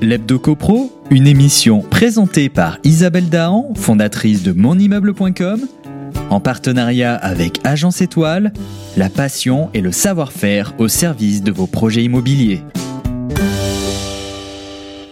[0.00, 5.66] L'Hebdo CoPro, une émission présentée par Isabelle Dahan, fondatrice de monimmeuble.com,
[6.30, 8.52] en partenariat avec Agence Étoile,
[8.96, 12.62] la passion et le savoir-faire au service de vos projets immobiliers.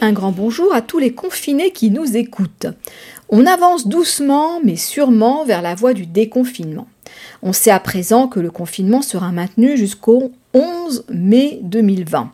[0.00, 2.68] Un grand bonjour à tous les confinés qui nous écoutent.
[3.28, 6.86] On avance doucement mais sûrement vers la voie du déconfinement.
[7.42, 12.32] On sait à présent que le confinement sera maintenu jusqu'au 11 mai 2020.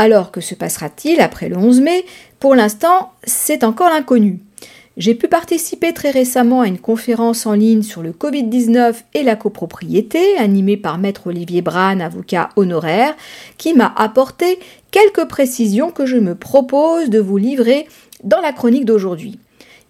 [0.00, 2.06] Alors que se passera-t-il après le 11 mai?
[2.38, 4.38] Pour l'instant, c'est encore l'inconnu.
[4.96, 9.36] J'ai pu participer très récemment à une conférence en ligne sur le Covid-19 et la
[9.36, 13.14] copropriété, animée par Maître Olivier Brane, avocat honoraire,
[13.58, 14.58] qui m'a apporté
[14.90, 17.86] quelques précisions que je me propose de vous livrer
[18.24, 19.38] dans la chronique d'aujourd'hui.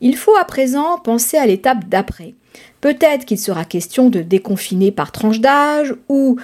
[0.01, 2.35] Il faut à présent penser à l'étape d'après.
[2.81, 6.37] Peut-être qu'il sera question de déconfiner par tranche d'âge ou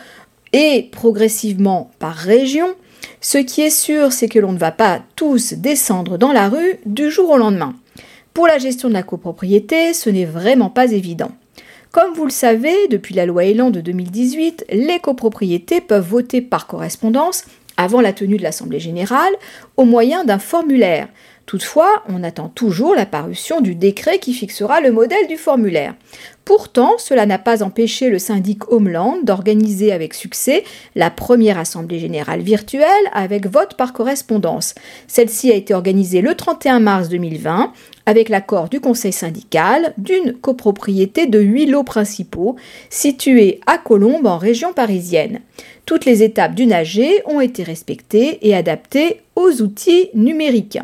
[0.52, 2.69] et progressivement par région,
[3.20, 6.78] ce qui est sûr, c'est que l'on ne va pas tous descendre dans la rue
[6.84, 7.74] du jour au lendemain.
[8.35, 11.30] Pour la gestion de la copropriété, ce n'est vraiment pas évident.
[11.90, 16.66] Comme vous le savez, depuis la loi Elan de 2018, les copropriétés peuvent voter par
[16.66, 17.45] correspondance
[17.76, 19.32] avant la tenue de l'Assemblée générale
[19.76, 21.09] au moyen d'un formulaire.
[21.47, 25.95] Toutefois, on attend toujours la parution du décret qui fixera le modèle du formulaire.
[26.45, 30.65] Pourtant, cela n'a pas empêché le syndic Homeland d'organiser avec succès
[30.97, 34.75] la première Assemblée générale virtuelle avec vote par correspondance.
[35.07, 37.73] Celle-ci a été organisée le 31 mars 2020
[38.07, 42.57] avec l'accord du conseil syndical d'une copropriété de huit lots principaux
[42.91, 45.41] situés à Colombes en région parisienne.
[45.85, 50.79] Toutes les étapes du nager ont été respectées et adaptées aux outils numériques.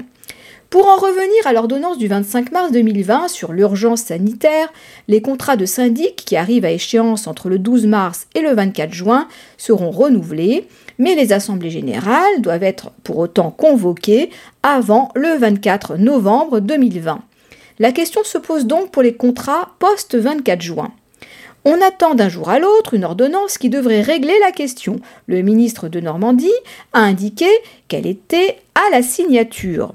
[0.73, 4.73] Pour en revenir à l'ordonnance du 25 mars 2020 sur l'urgence sanitaire,
[5.07, 8.91] les contrats de syndic qui arrivent à échéance entre le 12 mars et le 24
[8.91, 14.31] juin seront renouvelés, mais les assemblées générales doivent être pour autant convoquées
[14.63, 17.21] avant le 24 novembre 2020.
[17.79, 20.91] La question se pose donc pour les contrats post-24 juin.
[21.67, 25.01] On attend d'un jour à l'autre une ordonnance qui devrait régler la question.
[25.27, 26.49] Le ministre de Normandie
[26.95, 27.51] a indiqué
[27.89, 29.93] qu'elle était à la signature.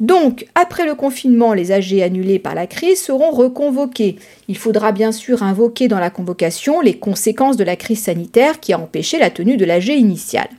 [0.00, 4.16] Donc, après le confinement, les AG annulés par la crise seront reconvoqués.
[4.46, 8.72] Il faudra bien sûr invoquer dans la convocation les conséquences de la crise sanitaire qui
[8.72, 10.50] a empêché la tenue de l'AG initiale.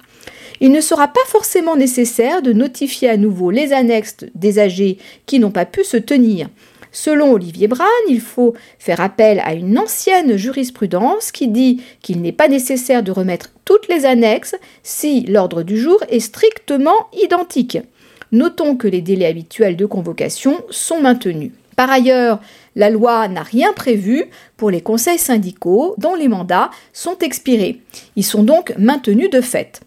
[0.60, 5.40] Il ne sera pas forcément nécessaire de notifier à nouveau les annexes des AG qui
[5.40, 6.50] n'ont pas pu se tenir.
[6.92, 12.34] Selon Olivier Brane, il faut faire appel à une ancienne jurisprudence qui dit qu'il n'est
[12.34, 17.78] pas nécessaire de remettre toutes les annexes si l'ordre du jour est strictement identique.
[18.32, 21.52] Notons que les délais habituels de convocation sont maintenus.
[21.76, 22.40] Par ailleurs,
[22.76, 24.26] la loi n'a rien prévu
[24.58, 27.80] pour les conseils syndicaux dont les mandats sont expirés.
[28.16, 29.82] Ils sont donc maintenus de fait.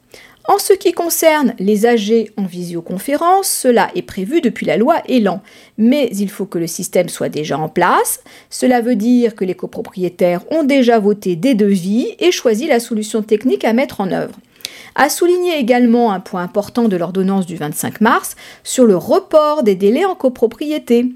[0.49, 5.41] En ce qui concerne les AG en visioconférence, cela est prévu depuis la loi Elan,
[5.79, 8.21] mais il faut que le système soit déjà en place.
[8.51, 13.23] Cela veut dire que les copropriétaires ont déjà voté des devis et choisi la solution
[13.23, 14.35] technique à mettre en œuvre
[14.95, 19.75] a souligné également un point important de l'ordonnance du 25 mars sur le report des
[19.75, 21.07] délais en copropriété.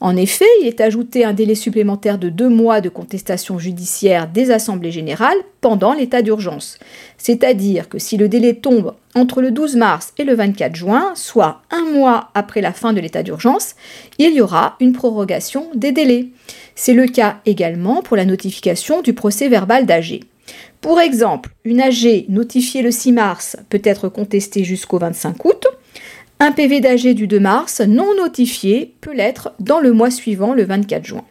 [0.00, 4.50] En effet, il est ajouté un délai supplémentaire de deux mois de contestation judiciaire des
[4.50, 6.78] assemblées générales pendant l'état d'urgence.
[7.16, 11.62] C'est-à-dire que si le délai tombe entre le 12 mars et le 24 juin, soit
[11.70, 13.74] un mois après la fin de l'état d'urgence,
[14.18, 16.26] il y aura une prorogation des délais.
[16.74, 20.20] C'est le cas également pour la notification du procès verbal d'AG.
[20.80, 25.66] Pour exemple, une AG notifiée le 6 mars peut être contestée jusqu'au 25 août.
[26.38, 30.64] Un PV d'AG du 2 mars non notifié peut l'être dans le mois suivant, le
[30.64, 31.24] 24 juin.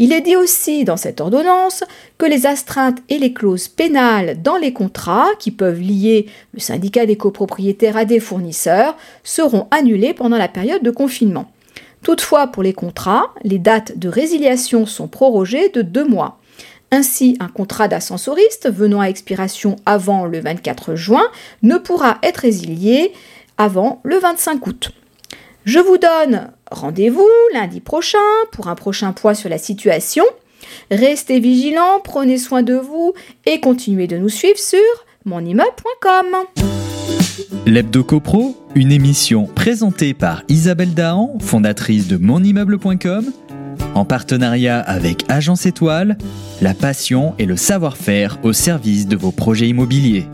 [0.00, 1.84] Il est dit aussi dans cette ordonnance
[2.18, 7.06] que les astreintes et les clauses pénales dans les contrats qui peuvent lier le syndicat
[7.06, 11.52] des copropriétaires à des fournisseurs seront annulées pendant la période de confinement.
[12.02, 16.40] Toutefois, pour les contrats, les dates de résiliation sont prorogées de deux mois.
[16.94, 21.24] Ainsi, un contrat d'ascensoriste venant à expiration avant le 24 juin
[21.64, 23.12] ne pourra être résilié
[23.58, 24.90] avant le 25 août.
[25.64, 28.18] Je vous donne rendez-vous lundi prochain
[28.52, 30.22] pour un prochain point sur la situation.
[30.92, 33.12] Restez vigilants, prenez soin de vous
[33.44, 34.78] et continuez de nous suivre sur
[35.24, 36.26] monimmeuble.com.
[37.66, 43.32] L'Hebdo CoPro, une émission présentée par Isabelle Dahan, fondatrice de monimmeuble.com
[43.94, 46.18] en partenariat avec Agence Étoile,
[46.60, 50.26] la passion et le savoir-faire au service de vos projets immobiliers.